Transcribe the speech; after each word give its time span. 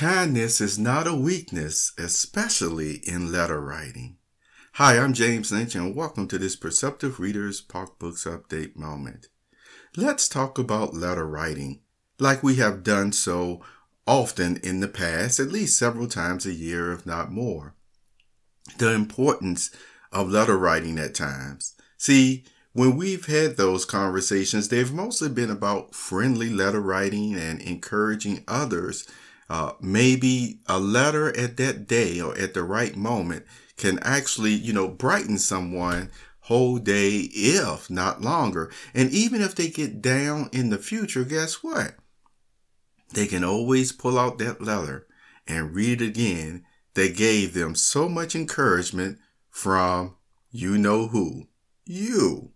Kindness 0.00 0.62
is 0.62 0.78
not 0.78 1.06
a 1.06 1.12
weakness, 1.14 1.92
especially 1.98 3.02
in 3.06 3.30
letter 3.30 3.60
writing. 3.60 4.16
Hi, 4.76 4.98
I'm 4.98 5.12
James 5.12 5.52
Lynch, 5.52 5.74
and 5.74 5.94
welcome 5.94 6.26
to 6.28 6.38
this 6.38 6.56
Perceptive 6.56 7.20
Readers 7.20 7.60
Park 7.60 7.98
Books 7.98 8.24
Update 8.24 8.76
moment. 8.76 9.28
Let's 9.98 10.26
talk 10.26 10.58
about 10.58 10.94
letter 10.94 11.26
writing, 11.26 11.80
like 12.18 12.42
we 12.42 12.56
have 12.56 12.82
done 12.82 13.12
so 13.12 13.60
often 14.06 14.56
in 14.64 14.80
the 14.80 14.88
past, 14.88 15.38
at 15.38 15.52
least 15.52 15.78
several 15.78 16.06
times 16.06 16.46
a 16.46 16.54
year, 16.54 16.92
if 16.92 17.04
not 17.04 17.30
more. 17.30 17.74
The 18.78 18.94
importance 18.94 19.70
of 20.12 20.30
letter 20.30 20.56
writing 20.56 20.98
at 20.98 21.14
times. 21.14 21.74
See, 21.98 22.44
when 22.72 22.96
we've 22.96 23.26
had 23.26 23.58
those 23.58 23.84
conversations, 23.84 24.68
they've 24.68 24.94
mostly 24.94 25.28
been 25.28 25.50
about 25.50 25.94
friendly 25.94 26.48
letter 26.48 26.80
writing 26.80 27.34
and 27.34 27.60
encouraging 27.60 28.44
others 28.48 29.06
uh, 29.50 29.72
maybe 29.80 30.60
a 30.66 30.78
letter 30.78 31.36
at 31.36 31.56
that 31.56 31.88
day 31.88 32.20
or 32.20 32.38
at 32.38 32.54
the 32.54 32.62
right 32.62 32.96
moment 32.96 33.44
can 33.76 33.98
actually, 33.98 34.52
you 34.52 34.72
know, 34.72 34.86
brighten 34.86 35.38
someone 35.38 36.08
whole 36.42 36.78
day, 36.78 37.28
if 37.32 37.90
not 37.90 38.20
longer. 38.20 38.70
And 38.94 39.10
even 39.10 39.42
if 39.42 39.56
they 39.56 39.68
get 39.68 40.00
down 40.00 40.50
in 40.52 40.70
the 40.70 40.78
future, 40.78 41.24
guess 41.24 41.64
what? 41.64 41.96
They 43.12 43.26
can 43.26 43.42
always 43.42 43.90
pull 43.90 44.20
out 44.20 44.38
that 44.38 44.62
letter 44.62 45.08
and 45.48 45.74
read 45.74 46.00
it 46.00 46.06
again 46.06 46.64
that 46.94 47.16
gave 47.16 47.52
them 47.52 47.74
so 47.74 48.08
much 48.08 48.36
encouragement 48.36 49.18
from 49.50 50.14
you 50.52 50.78
know 50.78 51.08
who. 51.08 51.48
You. 51.84 52.52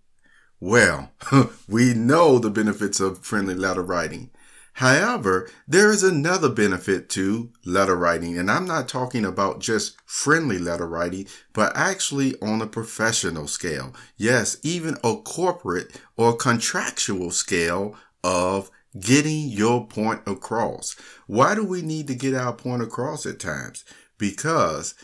Well, 0.61 1.11
we 1.69 1.93
know 1.93 2.39
the 2.39 2.51
benefits 2.51 3.01
of 3.01 3.25
friendly 3.25 3.55
letter 3.57 3.83
writing. 3.83 4.31
However, 4.79 5.49
there 5.69 5.91
is 5.93 6.03
another 6.03 6.49
benefit 6.49 7.09
to 7.11 7.53
letter 7.65 7.95
writing, 7.95 8.37
and 8.37 8.51
I'm 8.51 8.67
not 8.67 8.89
talking 8.89 9.25
about 9.25 9.61
just 9.61 9.97
friendly 10.05 10.59
letter 10.59 10.87
writing, 10.87 11.27
but 11.53 11.77
actually 11.77 12.35
on 12.41 12.61
a 12.61 12.67
professional 12.67 13.47
scale. 13.47 13.95
Yes, 14.17 14.57
even 14.65 14.97
a 15.05 15.17
corporate 15.17 16.01
or 16.17 16.37
contractual 16.37 17.31
scale 17.31 17.95
of 18.25 18.69
getting 18.99 19.49
your 19.49 19.87
point 19.87 20.23
across. 20.27 20.97
Why 21.29 21.55
do 21.55 21.65
we 21.65 21.81
need 21.81 22.09
to 22.09 22.17
get 22.17 22.35
our 22.35 22.53
point 22.53 22.83
across 22.83 23.27
at 23.27 23.39
times? 23.39 23.85
Because 24.19 24.97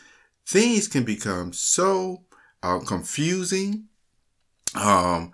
things 0.44 0.88
can 0.88 1.04
become 1.04 1.52
so 1.52 2.24
uh, 2.64 2.80
confusing. 2.80 3.84
Um, 4.74 5.32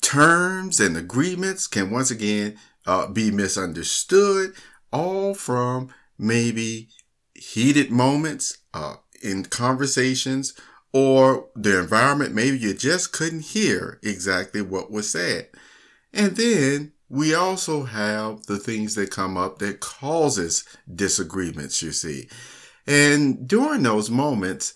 terms 0.00 0.80
and 0.80 0.96
agreements 0.96 1.66
can 1.66 1.90
once 1.90 2.10
again 2.10 2.56
uh, 2.86 3.06
be 3.06 3.30
misunderstood, 3.30 4.54
all 4.92 5.34
from 5.34 5.90
maybe 6.18 6.88
heated 7.34 7.90
moments 7.90 8.58
uh, 8.74 8.96
in 9.22 9.44
conversations 9.44 10.54
or 10.92 11.48
the 11.54 11.78
environment. 11.78 12.34
Maybe 12.34 12.58
you 12.58 12.74
just 12.74 13.12
couldn't 13.12 13.44
hear 13.44 14.00
exactly 14.02 14.62
what 14.62 14.90
was 14.90 15.10
said. 15.10 15.48
And 16.12 16.36
then 16.36 16.92
we 17.08 17.34
also 17.34 17.84
have 17.84 18.46
the 18.46 18.58
things 18.58 18.94
that 18.94 19.10
come 19.10 19.36
up 19.36 19.58
that 19.58 19.80
causes 19.80 20.64
disagreements, 20.92 21.82
you 21.82 21.92
see. 21.92 22.28
And 22.86 23.46
during 23.46 23.82
those 23.82 24.10
moments, 24.10 24.74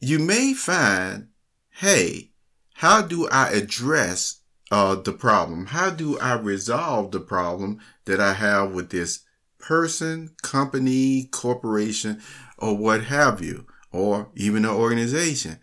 you 0.00 0.18
may 0.18 0.52
find, 0.52 1.28
hey, 1.70 2.32
how 2.76 3.00
do 3.00 3.26
I 3.28 3.52
address 3.52 4.40
uh, 4.70 4.96
the 4.96 5.12
problem? 5.12 5.66
How 5.66 5.88
do 5.88 6.18
I 6.18 6.34
resolve 6.34 7.10
the 7.10 7.20
problem 7.20 7.80
that 8.04 8.20
I 8.20 8.34
have 8.34 8.72
with 8.72 8.90
this 8.90 9.20
person, 9.58 10.34
company, 10.42 11.24
corporation, 11.32 12.20
or 12.58 12.76
what 12.76 13.04
have 13.04 13.42
you, 13.42 13.66
or 13.92 14.28
even 14.34 14.66
an 14.66 14.72
organization? 14.72 15.58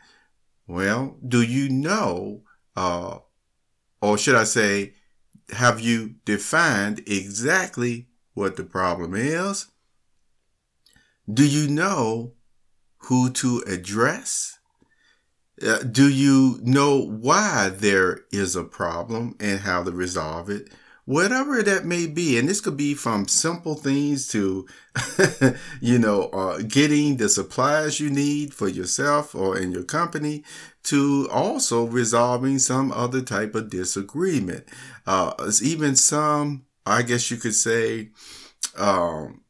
Well, 0.66 1.18
do 1.26 1.44
you 1.44 1.70
know, 1.70 2.42
uh, 2.76 3.20
or 4.02 4.18
should 4.18 4.36
I 4.36 4.46
say, 4.46 4.94
have 5.52 5.80
you 5.80 6.16
defined 6.26 7.04
exactly 7.06 8.08
what 8.34 8.56
the 8.56 8.64
problem 8.64 9.14
is? 9.14 9.68
Do 11.32 11.46
you 11.46 11.68
know 11.70 12.34
who 12.98 13.30
to 13.34 13.64
address? 13.68 14.58
Uh, 15.62 15.80
do 15.80 16.10
you 16.10 16.60
know 16.64 17.00
why 17.00 17.70
there 17.70 18.22
is 18.32 18.56
a 18.56 18.64
problem 18.64 19.36
and 19.40 19.60
how 19.60 19.84
to 19.84 19.92
resolve 19.92 20.50
it? 20.50 20.70
Whatever 21.06 21.62
that 21.62 21.86
may 21.86 22.08
be, 22.08 22.40
and 22.40 22.48
this 22.48 22.62
could 22.62 22.78
be 22.78 22.94
from 22.94 23.28
simple 23.28 23.76
things 23.76 24.28
to, 24.30 24.66
you 25.82 26.00
know, 26.00 26.24
uh, 26.30 26.60
getting 26.66 27.18
the 27.18 27.28
supplies 27.28 28.00
you 28.00 28.10
need 28.10 28.54
for 28.54 28.70
yourself 28.70 29.36
or 29.36 29.58
in 29.58 29.72
your 29.74 29.84
company, 29.84 30.44
to 30.84 31.28
also 31.30 31.86
resolving 31.86 32.58
some 32.58 32.92
other 32.94 33.22
type 33.22 33.54
of 33.54 33.70
disagreement. 33.70 34.66
Uh, 35.06 35.34
even 35.62 35.96
some, 35.96 36.66
I 36.86 37.02
guess 37.02 37.30
you 37.30 37.38
could 37.38 37.56
say, 37.56 38.10
um, 38.78 39.42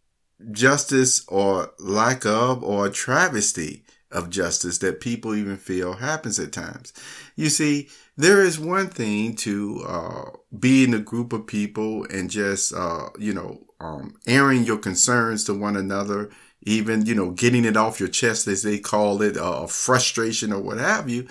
justice 0.51 1.23
or 1.27 1.71
lack 1.79 2.25
of 2.25 2.63
or 2.63 2.89
travesty 2.89 3.85
of 4.13 4.29
justice 4.29 4.77
that 4.79 5.01
people 5.01 5.35
even 5.35 5.57
feel 5.57 5.93
happens 5.93 6.39
at 6.39 6.51
times. 6.51 6.93
You 7.35 7.49
see, 7.49 7.89
there 8.15 8.41
is 8.41 8.59
one 8.59 8.87
thing 8.87 9.35
to 9.37 9.83
uh, 9.87 10.29
be 10.57 10.83
in 10.83 10.93
a 10.93 10.99
group 10.99 11.33
of 11.33 11.47
people 11.47 12.05
and 12.05 12.29
just, 12.29 12.73
uh, 12.73 13.09
you 13.19 13.33
know, 13.33 13.65
um, 13.79 14.15
airing 14.27 14.63
your 14.63 14.77
concerns 14.77 15.43
to 15.45 15.53
one 15.53 15.75
another, 15.75 16.29
even, 16.61 17.05
you 17.05 17.15
know, 17.15 17.31
getting 17.31 17.65
it 17.65 17.75
off 17.75 17.99
your 17.99 18.09
chest, 18.09 18.47
as 18.47 18.63
they 18.63 18.79
call 18.79 19.21
it, 19.21 19.35
uh, 19.35 19.65
frustration 19.67 20.53
or 20.53 20.61
what 20.61 20.77
have 20.77 21.09
you. 21.09 21.27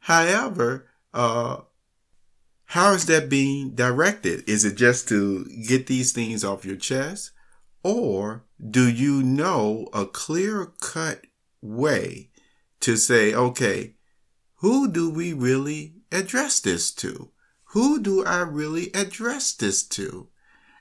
However, 0.00 0.86
uh, 1.12 1.58
how 2.66 2.92
is 2.92 3.06
that 3.06 3.28
being 3.28 3.74
directed? 3.74 4.48
Is 4.48 4.64
it 4.64 4.76
just 4.76 5.08
to 5.08 5.44
get 5.66 5.88
these 5.88 6.12
things 6.12 6.44
off 6.44 6.64
your 6.64 6.76
chest? 6.76 7.32
Or 7.82 8.44
do 8.70 8.88
you 8.88 9.22
know 9.22 9.88
a 9.92 10.06
clear 10.06 10.66
cut 10.80 11.24
way 11.62 12.30
to 12.80 12.96
say, 12.96 13.34
okay, 13.34 13.94
who 14.56 14.90
do 14.90 15.10
we 15.10 15.32
really 15.32 15.94
address 16.12 16.60
this 16.60 16.92
to? 16.94 17.30
Who 17.72 18.00
do 18.00 18.24
I 18.24 18.40
really 18.40 18.92
address 18.94 19.54
this 19.54 19.86
to? 19.88 20.28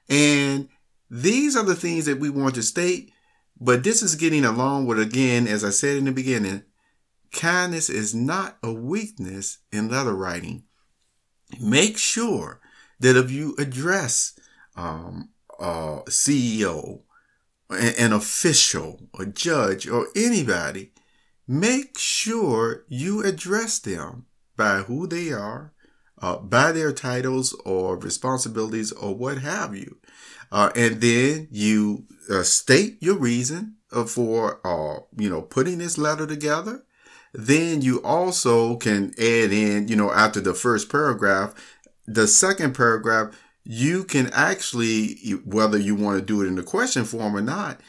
And 0.09 0.69
these 1.09 1.55
are 1.55 1.63
the 1.63 1.75
things 1.75 2.05
that 2.05 2.19
we 2.19 2.29
want 2.29 2.55
to 2.55 2.63
state, 2.63 3.11
but 3.59 3.83
this 3.83 4.01
is 4.01 4.15
getting 4.15 4.45
along 4.45 4.85
with, 4.85 4.99
again, 4.99 5.47
as 5.47 5.63
I 5.63 5.69
said 5.69 5.97
in 5.97 6.05
the 6.05 6.11
beginning, 6.11 6.63
kindness 7.31 7.89
is 7.89 8.15
not 8.15 8.57
a 8.63 8.73
weakness 8.73 9.59
in 9.71 9.89
letter 9.89 10.15
writing. 10.15 10.63
Make 11.59 11.97
sure 11.97 12.59
that 12.99 13.15
if 13.15 13.31
you 13.31 13.55
address 13.57 14.37
um, 14.75 15.29
a 15.59 16.01
CEO 16.07 17.01
an 17.69 18.13
official, 18.13 19.01
a 19.19 19.25
judge, 19.25 19.87
or 19.87 20.07
anybody, 20.15 20.91
make 21.47 21.97
sure 21.97 22.83
you 22.87 23.23
address 23.23 23.79
them 23.79 24.25
by 24.55 24.79
who 24.79 25.07
they 25.07 25.31
are, 25.31 25.73
uh, 26.21 26.37
by 26.37 26.71
their 26.71 26.91
titles 26.91 27.53
or 27.65 27.97
responsibilities 27.97 28.91
or 28.91 29.15
what 29.15 29.37
have 29.39 29.75
you. 29.75 29.97
Uh, 30.51 30.71
and 30.75 30.99
then 31.01 31.47
you 31.51 32.05
uh, 32.29 32.43
state 32.43 32.97
your 33.01 33.15
reason 33.15 33.75
uh, 33.91 34.03
for, 34.03 34.59
uh, 34.65 34.99
you 35.17 35.29
know, 35.29 35.41
putting 35.41 35.77
this 35.77 35.97
letter 35.97 36.25
together. 36.27 36.83
Then 37.33 37.81
you 37.81 38.01
also 38.03 38.75
can 38.77 39.13
add 39.19 39.51
in, 39.51 39.87
you 39.87 39.95
know, 39.95 40.11
after 40.11 40.41
the 40.41 40.55
first 40.55 40.89
paragraph, 40.89 41.53
the 42.07 42.27
second 42.27 42.73
paragraph, 42.75 43.35
you 43.63 44.03
can 44.03 44.29
actually, 44.33 45.15
whether 45.45 45.77
you 45.77 45.95
want 45.95 46.19
to 46.19 46.25
do 46.25 46.41
it 46.41 46.47
in 46.47 46.55
the 46.55 46.63
question 46.63 47.05
form 47.05 47.35
or 47.35 47.41
not, 47.41 47.81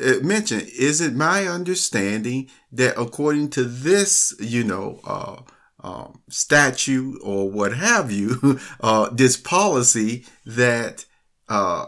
uh, 0.00 0.14
mention, 0.22 0.60
is 0.78 1.00
it 1.00 1.14
my 1.14 1.46
understanding 1.46 2.48
that 2.72 2.98
according 2.98 3.50
to 3.50 3.64
this, 3.64 4.34
you 4.40 4.64
know, 4.64 5.00
uh, 5.04 5.40
um, 5.80 6.22
statute 6.28 7.18
or 7.22 7.50
what 7.50 7.74
have 7.74 8.10
you, 8.10 8.58
uh, 8.80 9.10
this 9.10 9.36
policy 9.36 10.24
that, 10.44 11.04
uh, 11.48 11.86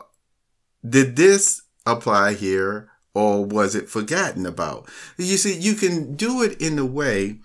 did 0.86 1.16
this 1.16 1.62
apply 1.86 2.34
here 2.34 2.90
or 3.14 3.44
was 3.44 3.74
it 3.74 3.88
forgotten 3.88 4.44
about? 4.44 4.88
You 5.16 5.36
see, 5.36 5.58
you 5.58 5.74
can 5.74 6.14
do 6.14 6.42
it 6.42 6.60
in 6.60 6.78
a 6.78 6.84
way 6.84 7.38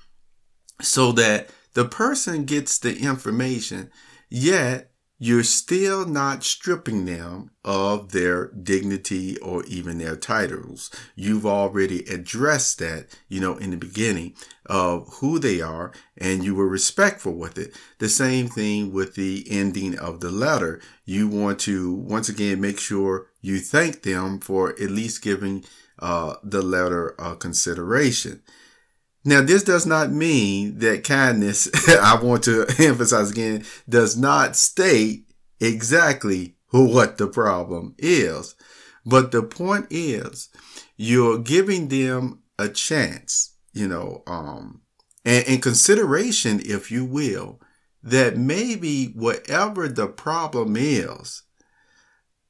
so 0.81 1.11
that 1.13 1.49
the 1.73 1.85
person 1.85 2.45
gets 2.45 2.79
the 2.79 2.97
information, 2.97 3.91
yet 4.29 4.88
you're 5.19 5.43
still 5.43 6.05
not 6.05 6.45
stripping 6.45 7.03
them 7.03 7.51
of 7.65 8.13
their 8.13 8.47
dignity 8.47 9.37
or 9.39 9.65
even 9.65 9.97
their 9.97 10.15
titles. 10.15 10.89
You've 11.13 11.45
already 11.45 12.05
addressed 12.05 12.79
that, 12.79 13.07
you 13.27 13.41
know, 13.41 13.57
in 13.57 13.71
the 13.71 13.77
beginning 13.77 14.33
of 14.65 15.09
who 15.15 15.37
they 15.37 15.59
are 15.59 15.91
and 16.17 16.43
you 16.43 16.55
were 16.55 16.69
respectful 16.69 17.33
with 17.33 17.57
it. 17.57 17.75
The 17.97 18.07
same 18.07 18.47
thing 18.47 18.93
with 18.93 19.15
the 19.15 19.45
ending 19.49 19.99
of 19.99 20.21
the 20.21 20.31
letter. 20.31 20.81
You 21.03 21.27
want 21.27 21.59
to 21.61 21.93
once 21.93 22.29
again 22.29 22.61
make 22.61 22.79
sure 22.79 23.27
you 23.41 23.59
thank 23.59 24.03
them 24.03 24.39
for 24.39 24.69
at 24.71 24.89
least 24.89 25.21
giving 25.21 25.65
uh, 25.99 26.35
the 26.43 26.61
letter 26.61 27.13
a 27.19 27.35
consideration. 27.35 28.41
Now, 29.29 29.41
this 29.41 29.61
does 29.61 29.85
not 29.85 30.11
mean 30.11 30.79
that 30.79 31.03
kindness, 31.03 31.69
I 31.87 32.19
want 32.19 32.43
to 32.45 32.65
emphasize 32.79 33.29
again, 33.29 33.63
does 33.87 34.17
not 34.17 34.55
state 34.55 35.31
exactly 35.59 36.55
who 36.69 36.85
what 36.85 37.19
the 37.19 37.27
problem 37.27 37.93
is. 37.99 38.55
But 39.05 39.31
the 39.31 39.43
point 39.43 39.85
is, 39.91 40.49
you're 40.97 41.37
giving 41.37 41.89
them 41.89 42.41
a 42.57 42.69
chance, 42.69 43.53
you 43.71 43.87
know, 43.87 44.23
um, 44.25 44.81
and, 45.23 45.47
and 45.47 45.61
consideration, 45.61 46.59
if 46.65 46.89
you 46.89 47.05
will, 47.05 47.61
that 48.01 48.35
maybe 48.35 49.09
whatever 49.13 49.87
the 49.87 50.07
problem 50.07 50.75
is, 50.75 51.43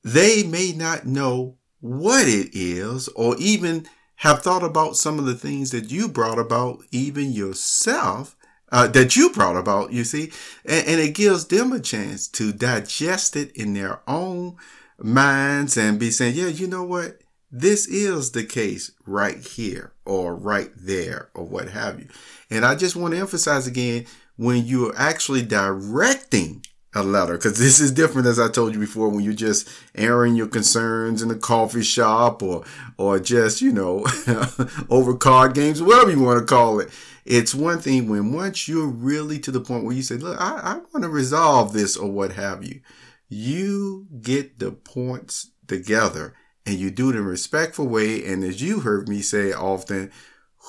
they 0.01 0.43
may 0.43 0.71
not 0.71 1.05
know 1.05 1.57
what 1.81 2.25
it 2.25 2.51
is 2.53 3.09
or 3.09 3.35
even 3.37 3.85
have 4.19 4.41
thought 4.41 4.63
about 4.63 4.97
some 4.97 5.17
of 5.17 5.25
the 5.25 5.35
things 5.35 5.71
that 5.71 5.91
you 5.91 6.07
brought 6.09 6.39
about 6.39 6.81
even 6.91 7.31
yourself 7.31 8.35
uh, 8.71 8.85
that 8.87 9.15
you 9.15 9.29
brought 9.31 9.55
about 9.55 9.93
you 9.93 10.03
see? 10.03 10.31
And, 10.65 10.87
and, 10.87 11.01
it 11.01 11.15
gives 11.15 11.47
them 11.47 11.71
a 11.71 11.79
chance 11.79 12.27
to 12.29 12.51
digest 12.51 13.35
it 13.35 13.51
in 13.55 13.73
their 13.73 14.01
own 14.07 14.57
minds 14.97 15.77
and 15.77 15.97
be 15.97 16.11
saying 16.11 16.35
yeah 16.35 16.47
you 16.47 16.67
know 16.67 16.83
what? 16.83 17.21
This 17.51 17.87
is 17.87 18.31
the 18.31 18.43
case 18.43 18.91
right 19.05 19.37
here 19.37 19.93
or 20.05 20.35
right 20.35 20.71
there 20.75 21.29
or 21.33 21.45
what 21.45 21.69
have 21.69 21.99
you. 21.99 22.07
And 22.49 22.65
i 22.65 22.75
just 22.75 22.95
want 22.95 23.13
to 23.13 23.19
emphasize 23.19 23.67
again 23.67 24.05
when 24.35 24.65
you're 24.65 24.93
actually 24.97 25.43
directing 25.43 26.65
a 26.95 27.03
letter 27.03 27.33
because 27.33 27.59
this 27.59 27.79
is 27.79 27.91
different 27.91 28.27
as 28.27 28.39
I 28.39 28.49
told 28.49 28.73
you 28.73 28.79
before 28.79 29.09
when 29.09 29.23
you're 29.23 29.33
just 29.33 29.69
airing 29.95 30.35
your 30.35 30.47
concerns 30.47 31.21
in 31.21 31.29
a 31.29 31.35
coffee 31.35 31.83
shop 31.83 32.41
or 32.41 32.63
or 32.97 33.19
just 33.19 33.61
you 33.61 33.71
know 33.71 34.05
over 34.89 35.15
card 35.15 35.53
games 35.53 35.81
whatever 35.81 36.11
you 36.11 36.21
want 36.21 36.39
to 36.39 36.45
call 36.45 36.79
it. 36.79 36.89
It's 37.25 37.53
one 37.53 37.77
thing 37.77 38.09
when 38.09 38.33
once 38.33 38.67
you're 38.67 38.87
really 38.87 39.37
to 39.39 39.51
the 39.51 39.61
point 39.61 39.83
where 39.83 39.95
you 39.95 40.01
say 40.01 40.15
look 40.15 40.39
I, 40.41 40.57
I 40.57 40.73
want 40.91 41.03
to 41.03 41.09
resolve 41.09 41.73
this 41.73 41.95
or 41.95 42.09
what 42.09 42.33
have 42.33 42.63
you 42.63 42.81
you 43.29 44.07
get 44.21 44.57
the 44.57 44.71
points 44.71 45.51
together 45.67 46.33
and 46.65 46.77
you 46.77 46.91
do 46.91 47.09
it 47.09 47.15
in 47.15 47.21
a 47.21 47.23
respectful 47.23 47.87
way. 47.87 48.25
And 48.25 48.43
as 48.43 48.61
you 48.61 48.81
heard 48.81 49.07
me 49.07 49.21
say 49.21 49.53
often 49.53 50.11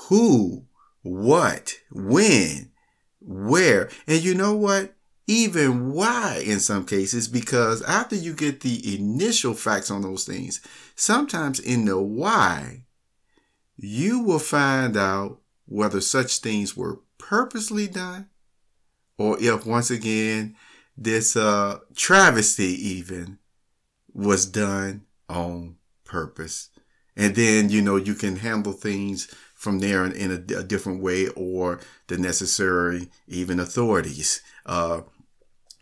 who 0.08 0.66
what 1.02 1.75
when 1.90 2.70
where. 3.20 3.90
And 4.06 4.23
you 4.23 4.34
know 4.34 4.55
what 4.55 4.94
even 5.30 5.92
why 5.92 6.42
in 6.44 6.58
some 6.58 6.84
cases, 6.84 7.28
because 7.28 7.82
after 7.82 8.16
you 8.16 8.34
get 8.34 8.62
the 8.62 8.96
initial 8.96 9.54
facts 9.54 9.88
on 9.88 10.02
those 10.02 10.24
things, 10.24 10.60
sometimes 10.96 11.60
in 11.60 11.84
the 11.84 12.00
why, 12.02 12.82
you 13.76 14.18
will 14.18 14.40
find 14.40 14.96
out 14.96 15.38
whether 15.66 16.00
such 16.00 16.38
things 16.38 16.76
were 16.76 16.98
purposely 17.16 17.86
done 17.86 18.28
or 19.18 19.40
if 19.40 19.64
once 19.64 19.88
again 19.88 20.56
this 20.98 21.36
uh, 21.36 21.78
travesty 21.94 22.64
even 22.64 23.38
was 24.12 24.44
done 24.46 25.02
on 25.28 25.76
purpose. 26.02 26.70
And 27.16 27.36
then, 27.36 27.70
you 27.70 27.82
know, 27.82 27.94
you 27.94 28.14
can 28.14 28.34
handle 28.34 28.72
things 28.72 29.32
from 29.54 29.78
there 29.78 30.04
in, 30.04 30.12
in 30.12 30.30
a, 30.32 30.58
a, 30.58 30.64
different 30.64 31.00
way 31.00 31.28
or 31.28 31.78
the 32.08 32.18
necessary 32.18 33.10
even 33.28 33.60
authorities 33.60 34.40
uh, 34.66 35.02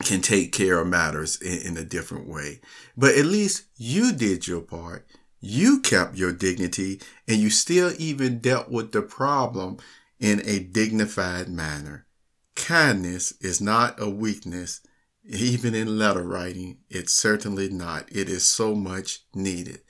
can 0.05 0.21
take 0.21 0.53
care 0.53 0.79
of 0.79 0.87
matters 0.87 1.41
in, 1.41 1.73
in 1.73 1.77
a 1.77 1.85
different 1.85 2.29
way. 2.29 2.61
But 2.97 3.17
at 3.17 3.27
least 3.27 3.65
you 3.77 4.13
did 4.13 4.47
your 4.47 4.61
part. 4.61 5.07
You 5.41 5.81
kept 5.81 6.17
your 6.17 6.33
dignity 6.33 7.01
and 7.27 7.39
you 7.39 7.51
still 7.51 7.93
even 7.99 8.39
dealt 8.39 8.71
with 8.71 8.93
the 8.93 9.03
problem 9.03 9.79
in 10.19 10.43
a 10.45 10.59
dignified 10.61 11.49
manner. 11.49 12.07
Kindness 12.55 13.33
is 13.41 13.61
not 13.61 14.01
a 14.01 14.11
weakness, 14.11 14.81
even 15.25 15.75
in 15.75 15.99
letter 15.99 16.25
writing. 16.25 16.79
It's 16.89 17.13
certainly 17.13 17.69
not. 17.69 18.09
It 18.11 18.29
is 18.29 18.47
so 18.47 18.75
much 18.75 19.21
needed. 19.35 19.81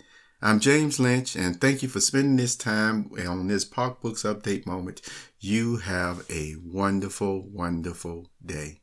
I'm 0.41 0.61
James 0.61 1.01
Lynch, 1.01 1.35
and 1.35 1.61
thank 1.61 1.83
you 1.83 1.89
for 1.89 2.01
spending 2.01 2.37
this 2.37 2.55
time 2.55 3.11
on 3.27 3.49
this 3.49 3.65
Park 3.65 4.01
Books 4.01 4.23
Update 4.23 4.67
moment. 4.67 5.01
You 5.41 5.79
have 5.79 6.25
a 6.31 6.55
wonderful, 6.63 7.49
wonderful 7.51 8.31
day. 8.45 8.83